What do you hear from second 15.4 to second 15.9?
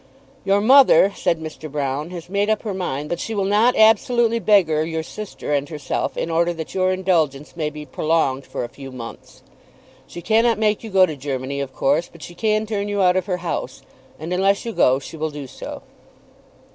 so."